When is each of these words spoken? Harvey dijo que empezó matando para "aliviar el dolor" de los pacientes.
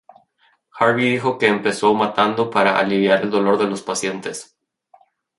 Harvey 0.71 1.11
dijo 1.11 1.37
que 1.37 1.45
empezó 1.45 1.93
matando 1.93 2.49
para 2.49 2.79
"aliviar 2.79 3.21
el 3.21 3.29
dolor" 3.29 3.59
de 3.59 3.67
los 3.67 3.83
pacientes. 3.83 4.57